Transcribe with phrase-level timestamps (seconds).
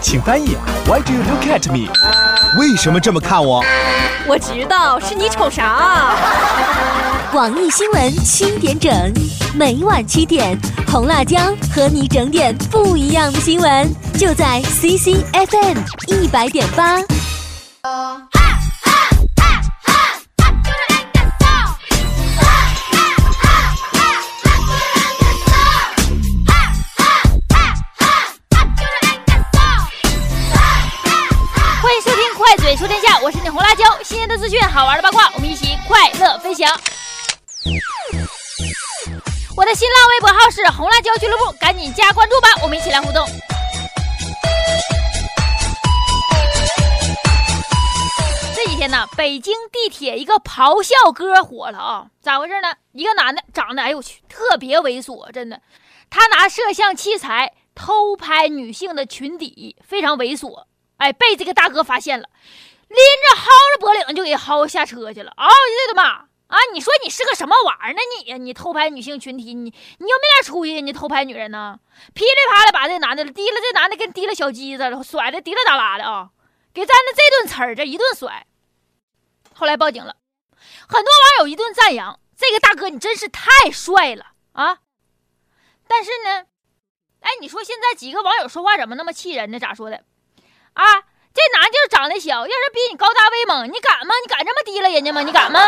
[0.00, 0.56] 请翻译。
[0.86, 1.90] Why do you look at me？
[2.58, 3.64] 为什么这么看我？
[4.26, 6.14] 我知道是你瞅啥。
[7.30, 8.90] 广义新闻七点整，
[9.54, 11.38] 每晚七点，红辣椒
[11.74, 13.88] 和你整点不一样的新闻，
[14.18, 16.96] 就在 CCFM 一百点八。
[32.68, 36.68] 嘴说天下》，我是你红辣椒，新鲜的资讯，好玩的八卦，我们一起快乐分享。
[39.56, 43.26] 我的新浪微博号是红辣椒俱乐部，赶紧加关注吧，我们一起来互动。
[48.54, 52.06] 这几天呢，北京地铁一个咆哮哥火了啊！
[52.20, 52.74] 咋回事呢？
[52.92, 55.58] 一个男的长得，哎呦我去，特别猥琐，真的，
[56.10, 60.64] 他拿摄像器材偷拍女性的裙底，非常猥琐。
[60.98, 62.28] 哎，被这个大哥发现了，
[62.88, 65.32] 拎着薅着脖领就给薅下车去了。
[65.36, 66.28] 啊、我的妈！
[66.48, 68.00] 啊，你说你是个什么玩意儿呢？
[68.16, 70.80] 你呀，你偷拍女性群体，你你有没点出息？
[70.80, 71.78] 你偷拍女人呢？
[72.14, 76.30] 噼里啪啦把这男的提了，这男的跟提了小鸡子了，甩的滴啦哒啦的啊！
[76.72, 78.46] 给咱的这顿呲儿，这一顿甩。
[79.54, 80.16] 后来报警了，
[80.88, 84.78] 很多网友一顿赞扬这个大哥，你真是太帅了啊！
[85.86, 86.46] 但是呢，
[87.20, 89.58] 哎，你说现在几个网友说话怎么那么气人呢？
[89.58, 90.02] 咋说的？
[90.78, 90.84] 啊，
[91.34, 94.14] 这男就是长得小，要是比你高大威猛，你敢吗？
[94.22, 95.22] 你敢这么低了人家吗？
[95.22, 95.60] 你敢吗？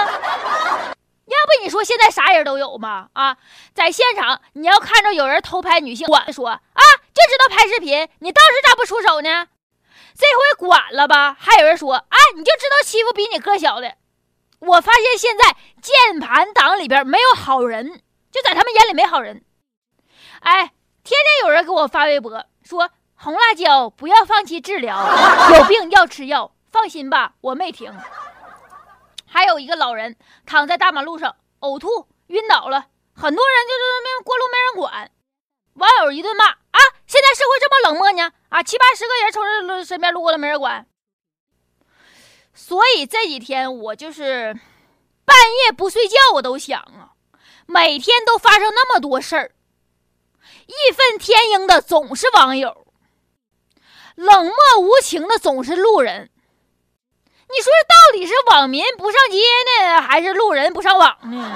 [1.26, 3.08] 要不你说现在啥人都有吗？
[3.14, 3.36] 啊，
[3.74, 6.60] 在现场你要看着有人偷拍女性，管说啊，
[7.12, 9.48] 就知道拍视频，你当时咋不出手呢？
[10.16, 11.36] 这回管了吧？
[11.38, 13.94] 还有人说啊，你就知道欺负比你个小的。
[14.60, 19.42] 我发现现在键盘党里边没有好人，就在他们眼里没好人。
[20.40, 22.90] 哎，天天有人给我发微博说。
[23.22, 24.96] 红辣椒，不要放弃治疗，
[25.54, 26.54] 有病要吃药。
[26.70, 27.94] 放心吧，我没停。
[29.26, 35.10] 还有一个老人躺在大马路上呕吐晕倒了，很多人就是没过路没人管，
[35.74, 36.80] 网友一顿骂啊！
[37.06, 38.32] 现在社会这么冷漠呢？
[38.48, 40.86] 啊，七八十个人从这身边路过了没人管。
[42.54, 44.58] 所以这几天我就是
[45.26, 45.36] 半
[45.66, 47.12] 夜不睡觉，我都想啊，
[47.66, 49.52] 每天都发生那么多事儿，
[50.66, 52.86] 义愤填膺的总是网友。
[54.20, 56.28] 冷漠无情的总是路人，
[57.48, 61.50] 你说这到底是网民不上街呢，还是路人不上网呢？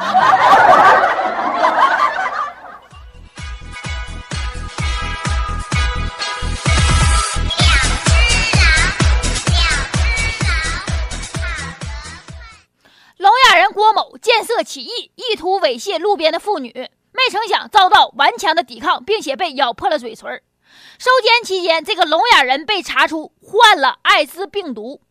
[13.18, 16.72] 聋哑人郭某见色起意，意图猥亵路边的妇女，
[17.12, 20.40] 没成想遭到顽强的抵抗，并且被咬破了嘴唇。
[21.04, 25.02] 收监期间，这个聋哑人被查出患了艾滋病毒。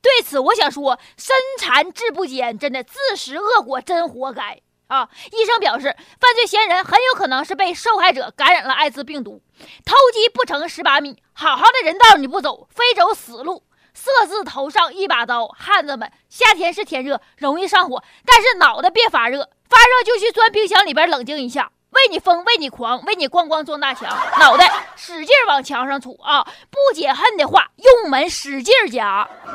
[0.00, 5.10] 对此，我想说：身残志不坚，真的自食恶果，真活该啊！
[5.32, 9.42] 医生表示，犯罪嫌疑人很有可能是被受害者感染了艾滋病毒。
[9.84, 13.64] 偷鸡不成蚀把米，好好的人道你不走，非走死路。
[13.92, 21.70] 色字头上一把刀，汉子们，夏天是天热，容易上火，但是脑袋别发热，发热就去钻冰箱里边冷静一下。
[21.94, 24.08] 为你疯，为你狂，为你咣咣撞大墙，
[24.40, 26.44] 脑袋使劲往墙上杵啊！
[26.68, 29.28] 不解恨的话，用门使劲夹。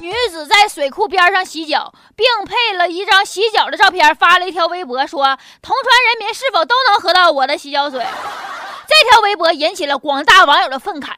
[0.00, 8.00] 女子在水库边上洗脚，并配了一张洗脚的照片，发了一条微博说：“同船人民是否都能喝到我的洗脚水？”
[8.88, 11.12] 这条微博引起了广大网友的愤慨。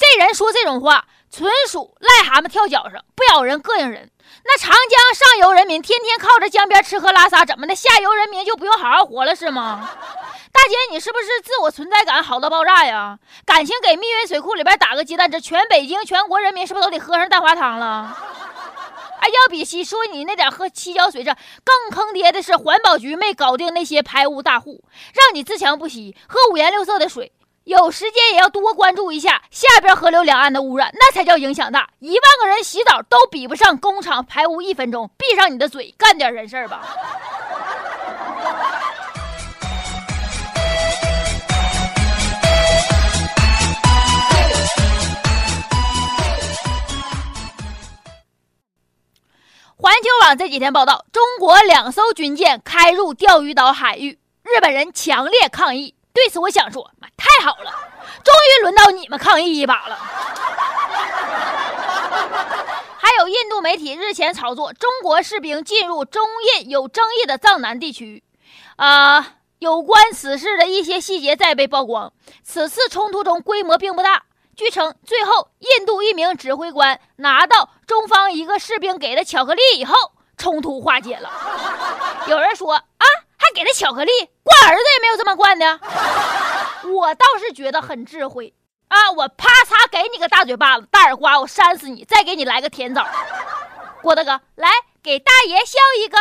[0.00, 4.10] 这人说这种话，纯属癞蛤蟆跳脚上，不咬人膈应人。
[4.44, 7.74] 那长江上游人民天天靠着江边吃喝拉撒，怎么的？
[7.74, 9.90] 下游人民就不用好好活了是吗？
[10.50, 13.18] 大姐，你是不是自我存在感好到爆炸呀？
[13.44, 18.16] 感情给密云水库里边打个鸡蛋，这全北京全国人民是不是都得喝上蛋花汤了？
[19.20, 21.30] 哎，要比起说你那点喝七角水这
[21.62, 24.82] 更坑爹的是，环保局没搞定那些排污大户，
[25.12, 27.30] 让你自强不息，喝五颜六色的水。
[27.70, 31.88] 有时间也要多关注一下下边河流两岸的污染，那才叫影响大。
[32.00, 35.08] 一万个人洗澡都比不上工厂排污一分钟。
[35.16, 36.82] 闭上你的嘴，干点人事吧。
[49.76, 55.94] 环球网这几天报道，中国两艘军舰开入钓鱼岛海域，日本人强烈抗议。
[56.12, 57.70] 对此，我想说，太好了，
[58.24, 59.98] 终于轮到你们抗议一把了。
[62.98, 66.22] 还有印度媒体日前炒作中国士兵进入中
[66.56, 68.22] 印有争议的藏南地区，
[68.76, 72.12] 啊，有关此事的一些细节再被曝光。
[72.42, 74.24] 此次冲突中规模并不大，
[74.56, 79.94] 据称，最后印度一名指挥官拿到中方一个士兵给的巧克力以后，
[80.36, 81.30] 冲突化解了。
[82.26, 83.06] 有人说啊，
[83.40, 84.12] 还给他巧克力，
[84.44, 85.80] 惯儿子也没有这么惯的。
[86.92, 88.54] 我倒是觉得很智慧。
[88.88, 89.08] 啊！
[89.12, 92.04] 我啪嚓给你个大嘴巴子，大耳刮，我扇死你！
[92.04, 93.06] 再给你来个甜枣。
[94.02, 94.68] 郭大哥，来
[95.00, 96.18] 给大爷笑一个。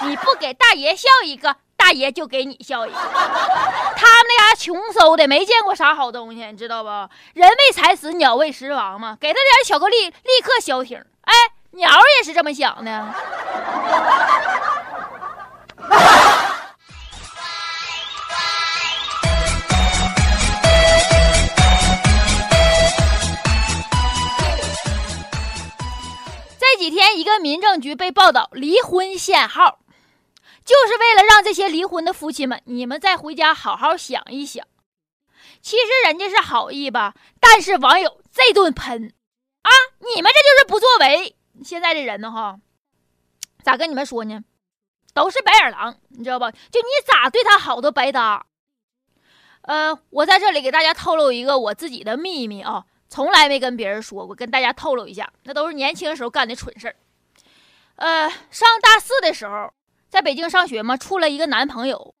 [0.00, 2.96] 你不给大爷笑一个，大爷就给你笑一个。
[2.98, 6.88] 他们那家穷嗖的，没见过啥好东西，你知道不？
[7.34, 9.18] 人为财死，鸟为食亡嘛。
[9.20, 10.96] 给他点巧克力，立刻消停。
[11.20, 11.34] 哎，
[11.72, 13.14] 鸟也是这么想的。
[26.76, 29.80] 几天，一个民政局被报道离婚限号，
[30.64, 34.66] 就是为了让这些离婚的夫妻们，你们再回家好好想一想。
[35.62, 39.12] 其实人家是好意吧，但是网友这顿喷
[39.62, 39.70] 啊，
[40.14, 41.34] 你们这就是不作为。
[41.64, 42.58] 现在的人呢，哈，
[43.62, 44.40] 咋跟你们说呢？
[45.14, 46.50] 都是白眼狼，你知道吧？
[46.50, 48.46] 就你咋对他好都白搭。
[49.62, 52.84] 呃，我在这里给大家透露一个我自己的秘密啊。
[53.08, 56.96] 从来没跟别人说过，跟大家透露一下，那都是年轻时候干的蠢事儿。
[57.96, 59.72] 呃，上大四的时候，
[60.10, 62.14] 在北京上学嘛，处了一个男朋友，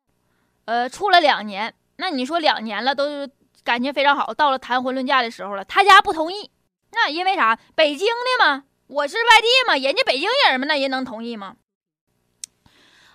[0.64, 1.74] 呃，处了两年。
[1.96, 3.28] 那你说两年了，都
[3.64, 6.50] 感情非常好，到了谈婚论嫁的时候了，他家不同意。
[6.92, 7.58] 那因为啥？
[7.74, 11.56] 北京的嘛，我是外地嘛，人家北京人嘛，那人能同意吗？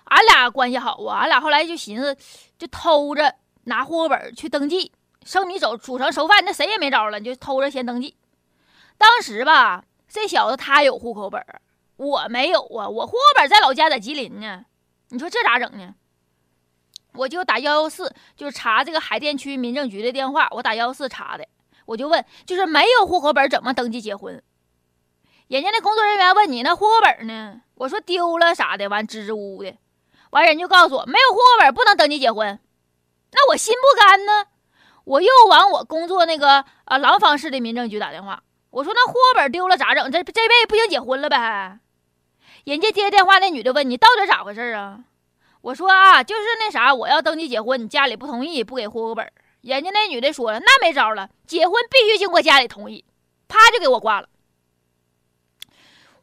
[0.04, 2.16] 俺俩关系好啊，俺俩后来就寻思，
[2.58, 3.34] 就偷着
[3.64, 4.92] 拿户口本去登记。
[5.24, 8.16] 生米煮煮成熟饭，那谁也没招了，你就偷着先登记。
[8.98, 11.44] 当时吧，这小子他有户口本，
[11.96, 12.88] 我没有啊。
[12.88, 14.64] 我户口本在老家，在吉林呢。
[15.08, 15.94] 你说这咋整呢？
[17.14, 20.48] 我就打幺幺四，就是查这个海淀区民政局的电话。
[20.52, 21.46] 我打幺幺四查的，
[21.84, 24.42] 我就问，就是没有户口本怎么登记结婚？
[25.48, 27.60] 人家那工作人员问你那户口本呢？
[27.74, 29.76] 我说丢了啥的，完支支吾吾的。
[30.30, 32.58] 完人就告诉我，没有户口本不能登记结婚。
[33.32, 34.46] 那我心不甘呢。
[35.04, 40.10] 我又往我工作那个啊廊坊市的民政局打电话，我说那户口本丢了咋整？
[40.10, 41.78] 这这辈子不行结婚了呗？
[42.64, 45.00] 人家接电话那女的问你到底咋回事啊？
[45.62, 49.32] 我说啊，就是那啥，我要登记结婚，你家里不同意，不给户口本。
[49.60, 53.04] 人家那女的说了，那没招了，结婚必须经过家里同意，
[53.48, 54.28] 啪就给我挂了。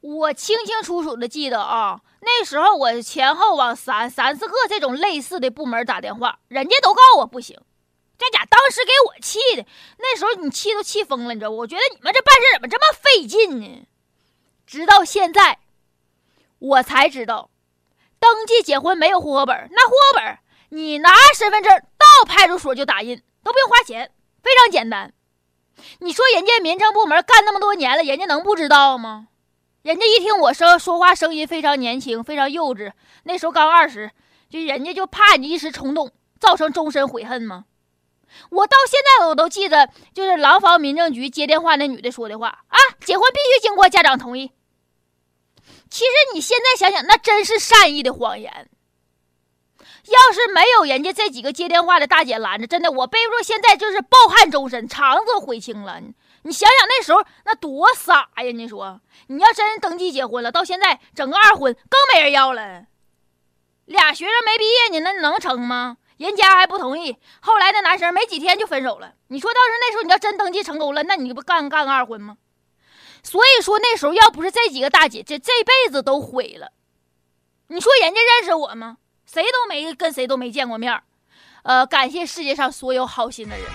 [0.01, 7.57] 我清清楚楚的记得啊，那时候我前后往三三四个这种类似的部门打电话，人家都告我不行。
[8.19, 9.65] 这家当时给我气的，
[9.97, 11.57] 那时候你气都气疯了，你知道不？
[11.57, 13.87] 我觉得你们这办事怎么这么费劲呢？
[14.67, 15.59] 直到现在，
[16.59, 17.49] 我才知道，
[18.19, 20.37] 登记结婚没有户口本，那户口本
[20.71, 24.11] 你拿身份证到派出所就打印，都不用花钱，
[24.43, 25.13] 非常简单。
[25.99, 29.29] 你说人家民政部门干那么多年了，人家能不知道吗？
[29.81, 32.91] 人家一听我声说话声音非常年轻，非常幼稚，
[33.23, 34.11] 那时候刚二十，
[34.49, 37.63] 就人家就怕你一时冲动造成终身悔恨吗？
[38.49, 44.51] 我到现在我都记得，就是廊坊民政局接电话那女的说的话啊，结婚必须经过家长同意。
[45.89, 48.69] 其实你现在想想，那真是善意的谎言。
[50.05, 56.01] 要是没有人家这几个接电话的大姐拦着，真的我背不住，现在就是抱憾终身，肠子都悔青了。
[56.43, 58.51] 你想想那时候那多傻呀！
[58.53, 62.85] 你说你要真登记结婚了，到现在整个二婚更没人要了。
[63.85, 65.97] 俩学生没毕业呢，那能成吗？
[66.19, 69.13] 人家还不同意，后来那男生没几天就分手了。
[69.29, 72.35] 你说，当时那时候你要真登记成功了，那你不干干个二婚吗？
[73.23, 76.73] 所以说那时候要不是这几个大姐，这这辈子都毁了。
[77.67, 78.97] 你说人家认识我吗？
[79.25, 81.01] 谁都没跟谁都没见过面
[81.63, 83.65] 呃，感谢世界上所有好心的人。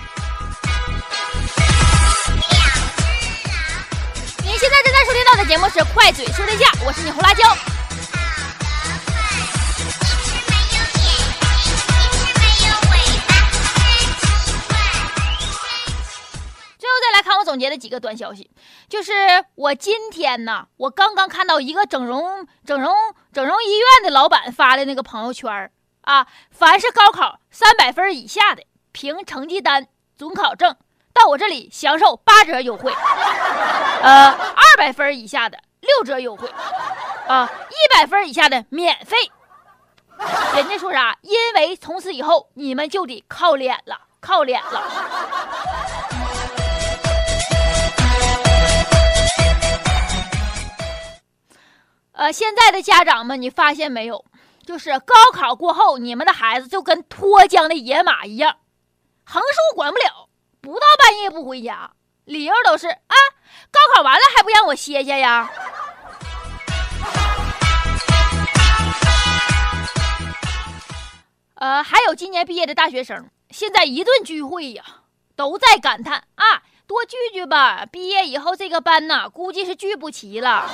[4.43, 7.74] 您现在正在收听到的节目是《快嘴说天下》，我是你红辣椒。
[17.05, 18.49] 再来看我总结的几个短消息，
[18.89, 19.13] 就是
[19.53, 22.91] 我今天呢，我刚刚看到一个整容、整容、
[23.31, 25.71] 整容医院的老板发的那个朋友圈
[26.01, 30.75] 啊，凡是高考三百分以下的，凭成绩单、准考证
[31.13, 32.91] 到我这里享受八折优惠，
[34.01, 36.49] 呃，二百分以下的六折优惠，
[37.27, 39.15] 啊，一百分以下的免费。
[40.55, 41.15] 人家说啥？
[41.21, 44.81] 因为从此以后你们就得靠脸了，靠脸了。
[52.15, 54.23] 呃，现在的家长们，你发现没有？
[54.65, 58.55] 就是高考过后，你们的孩子就跟脱缰的野马一样，
[59.25, 60.29] 横竖管不了，
[60.61, 61.91] 不到半夜不回家，
[62.23, 63.15] 理由都是啊，
[63.69, 65.51] 高考完了还不让我歇歇呀？
[71.55, 74.83] 呃，还有今年毕业的大学生，现在一顿聚会呀，
[75.35, 76.63] 都在感叹啊。
[76.87, 80.69] 多聚聚吧，毕业以后这个班呐，估计是聚不齐了。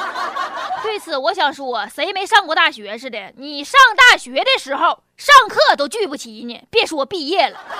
[0.83, 3.31] 对此，我想说，谁没上过大学似的？
[3.37, 7.59] 你上大学的时候上课都聚不齐呢，别说毕业了。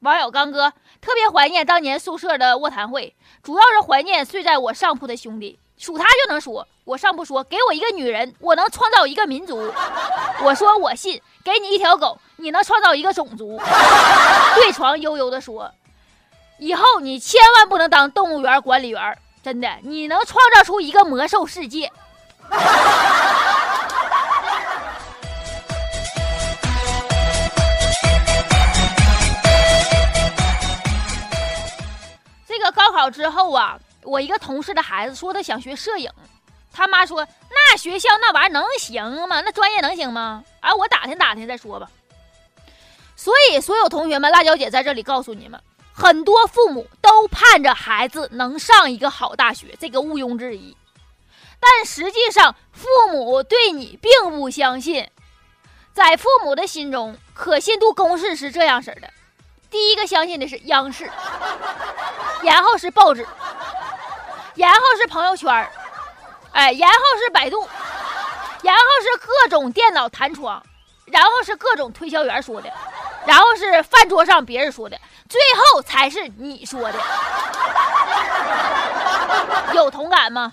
[0.00, 0.70] 网友刚哥
[1.00, 5.58] 特别怀念当年宿舍的卧谈会，主要是怀念睡在我上铺的兄弟。
[5.78, 9.70] 数他就能数，我上不说，给我一个女人，我能创造一个民族。
[10.42, 13.60] 我说我信，给你一条狗，你能创造一个种族。
[14.56, 15.70] 对床悠悠的说，
[16.56, 21.92] 以后你千万不能当动物园管理员，真的，你能创造出一个魔兽世界。
[32.46, 33.78] 这个高考之后啊。
[34.04, 36.10] 我一个同事的孩子说他想学摄影，
[36.78, 39.40] 他妈说那学校那玩意儿能行吗？
[39.40, 40.44] 那专业能行吗？
[40.60, 41.90] 啊，我打听打听再说吧。
[43.16, 45.60] 所以，所有同学们，辣椒姐在这里告诉你们，
[45.92, 50.76] 很多父母都盼着孩子能上一个好大学，这个毋庸置疑。
[51.58, 55.10] 但实际上，父母对你并不相信。
[55.92, 59.10] 在父母的心中，可信度公式是这样式的：
[59.68, 61.10] 第一个相信的是央视，
[62.44, 63.26] 然后是报纸。
[64.54, 65.70] 然后是朋友圈
[66.52, 67.68] 哎，然后是百度，
[68.62, 70.62] 然后是各种电脑弹窗，
[71.06, 72.70] 然后是各种推销员说的，
[73.26, 76.98] 然后是饭桌上别人说的，最后才是你说的，
[79.74, 80.52] 有同感吗？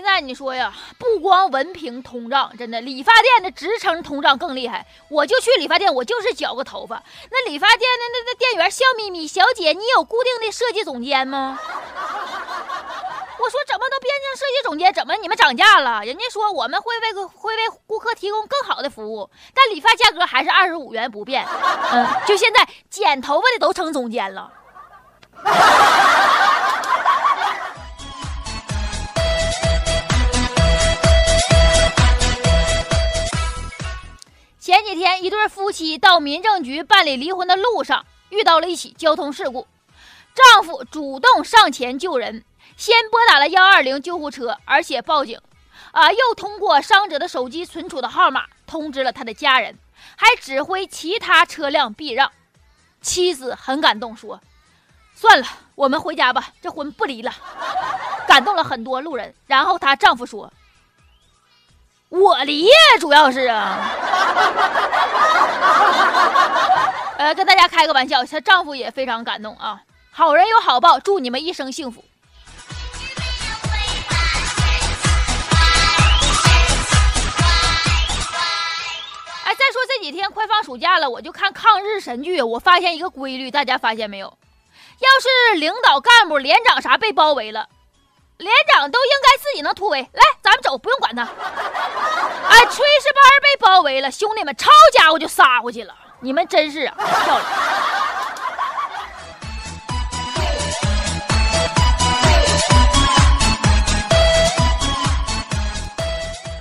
[0.00, 4.86] 现在你说呀，不光文凭通胀，真的，理发店的职称通胀更厉害。
[5.10, 11.58] 我就去理发店，我就是剪个头发，那理发店的那那店员笑眯眯，小姐，你有固定的设计总监吗？
[11.60, 16.02] 我说怎么都变成设计总监，怎么你们涨价了？
[16.02, 21.46] 人家说我们会为会为顾客提供更好的服务，但理发价格还是二十五元不变。
[21.92, 24.50] 嗯，就现在剪头发的都成总监了。
[34.60, 39.66] 前几天，一对夫妻到民政局办理离婚的路上，遇到了一起交通事故。
[40.34, 42.44] 丈夫主动上前救人，
[42.76, 45.40] 先拨打了幺二零救护车，而且报警，
[45.92, 49.78] 啊，又通过伤者的手机存储的号码通知了他的家人，
[50.14, 52.30] 还指挥其他车辆避让。
[53.00, 54.42] 妻子很感动，说
[55.16, 57.32] ：“算了，我们回家吧，这婚不离了。”
[58.28, 59.34] 感动了很多路人。
[59.46, 60.52] 然后她丈夫说。
[62.10, 63.78] 我离呀，主要是啊，
[67.16, 69.80] 呃，跟大家开个玩笑，她丈夫也非常感动啊。
[70.10, 72.04] 好人有好报，祝你们一生幸福。
[79.44, 84.36] 哎，再说这几天快放暑假了，我就看抗日神剧，我发现一个规律，大家发现没有？
[84.98, 87.68] 要是领导干部、连长啥被包围了。
[88.40, 91.22] 连长都应该自己能突围，来，咱们走，不用管他。
[91.22, 91.28] 哎，
[92.66, 95.94] 炊事班被包围了，兄弟们，抄家伙就杀过去了。
[96.20, 97.46] 你们真是啊，漂亮。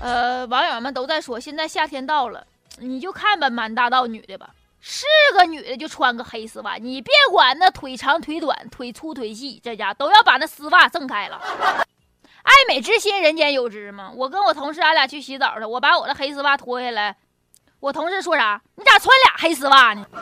[0.01, 2.45] 呃，网友们都在说，现在夏天到了，
[2.79, 4.49] 你就看吧，满大道女的吧。
[4.81, 11.39] 是个女的就穿个黑丝袜，你别管那腿长腿短、腿粗腿细，这家都要把那丝袜挣开了。
[12.43, 14.11] 爱美之心，人间有之嘛。
[14.15, 17.17] 我跟我同事，俺俩去洗澡了，我把我的黑丝袜脱下来，
[17.81, 18.61] 我同事说啥？
[18.75, 20.05] 你咋穿俩黑丝袜呢？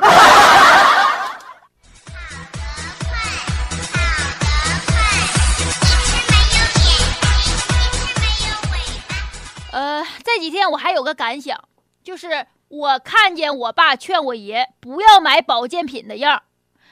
[9.72, 11.64] 呃，这几天我还有个感想，
[12.04, 12.48] 就是。
[12.70, 16.44] 我看见我爸劝我爷不要买保健品的样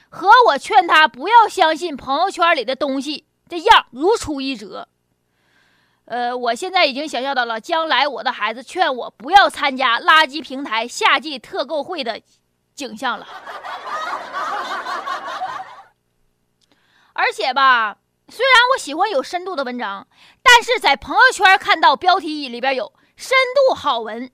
[0.08, 4.88] 和我劝他不要相信朋友圈里的东西这样如出一辙。
[6.06, 12.20] 呃，我现在已经想象到了将来我的孩子劝我不要参加垃圾平台夏季特购会的
[12.74, 13.26] 景象了。
[17.12, 20.06] 而且吧，虽然我喜欢有深度的文章，
[20.42, 22.92] 但是在朋友圈看到标题里边有。
[23.18, 24.30] 深度好文，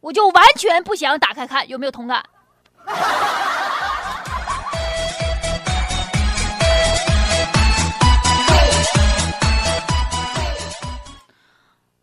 [0.00, 2.24] 我就完全不想打开看，有没有同感？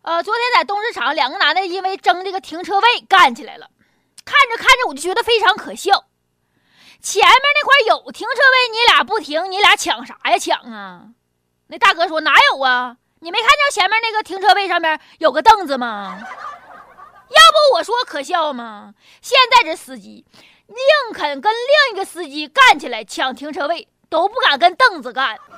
[0.02, 3.68] 呃，昨天在东市场，两个男的因为争这个停车位干起来了，
[4.24, 6.04] 看着看着我就觉得非常可笑。
[7.02, 10.38] 前面那块有停车位，你俩不停，你俩抢啥呀？
[10.38, 11.02] 抢啊！
[11.66, 12.96] 那大哥说哪有啊？
[13.20, 16.18] 你没看见前面那个停车位上面有个凳子吗？
[17.30, 18.94] 要不我说可笑吗？
[19.20, 20.24] 现在这司机
[20.66, 20.76] 宁
[21.12, 25.38] 肯跟另一个司机干起来抢停车位，都不敢跟凳子干。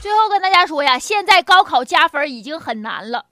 [0.00, 3.26] 最后跟大家说呀，现在高考加分已经很难了。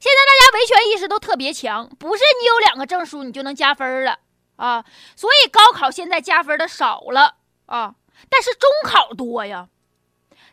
[0.00, 4.18] 现在大家维权意识都特别强，不是你有两个证书你就能加分了
[4.56, 4.84] 啊。
[5.14, 7.94] 所以高考现在加分的少了啊，
[8.28, 9.68] 但是中考多呀。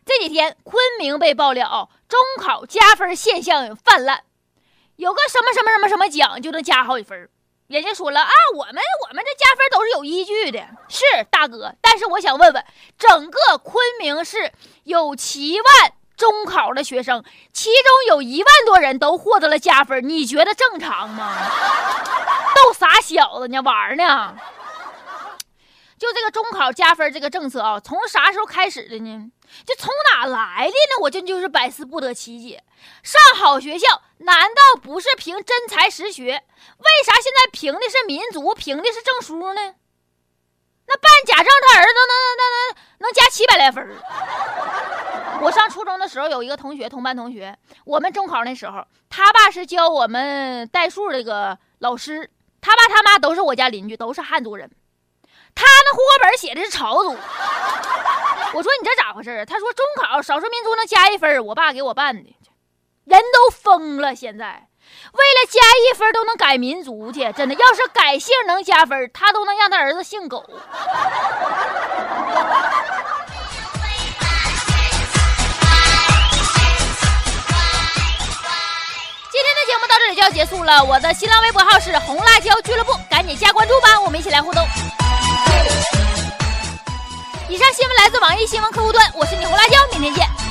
[0.06, 4.20] 这几天昆明被爆料中考加分现象泛滥，
[4.96, 7.30] 有个什么什么什么什么奖就能加好几分。
[7.68, 8.74] 人家说了啊，我们
[9.08, 11.74] 我们这加分都是有依据的，是大哥。
[11.80, 12.64] 但是我想问问，
[12.98, 14.52] 整个昆明市
[14.82, 21.34] 有七万中考的学生，其中有一万多人都获得了加分，你觉得正常吗？
[22.54, 24.36] 逗傻小子呢，玩呢？
[25.98, 29.30] 就这个中考加分这个政策啊，从啥时候开始的呢？
[29.64, 31.02] 就从哪来的呢？
[31.02, 32.62] 我真就是百思不得其解。
[33.02, 36.24] 上好学校难道不是凭真才实学？
[36.32, 39.74] 为啥现在凭的是民族，凭的是证书呢？
[40.86, 43.88] 那办假证，他儿子能能能能加七百来分
[45.40, 54.70] 我上初中的时候有一个同学，同班同学，我们中考那时候，他爸是教我们代数这个老师，他爸他妈都是我家邻居，都是汉族人。
[55.54, 57.10] 他那户口本写的是朝族。
[58.54, 59.44] 我说你这咋回事啊？
[59.44, 62.36] 他说中考少数民族能加一分，我爸给我办的。
[63.04, 64.68] 人都疯了，现在
[65.12, 67.54] 为了加一分都能改民族去，真的。
[67.54, 70.44] 要是改姓能加分，他都能让他儿子姓狗。
[80.04, 84.62] 这里就要结束了，我的新浪微博号是红辣椒俱乐部，赶紧加关注吧，我们一起来互动。
[87.48, 90.43] 以上新闻来自网易新闻客户端，我是你红辣椒，明天见。